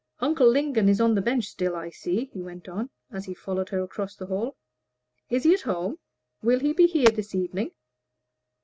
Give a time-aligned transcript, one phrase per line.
[0.19, 3.69] "Uncle Lingon is on the bench still, I see," he went on, as he followed
[3.69, 4.55] her across the hall;
[5.29, 5.99] "is he at home
[6.41, 7.69] will he be here this evening?"